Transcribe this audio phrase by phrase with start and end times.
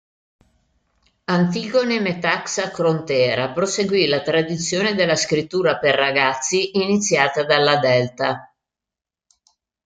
[1.25, 8.51] Antigone Metaxa-Krontera proseguì la tradizione della scrittura per ragazzi iniziata dalla Delta.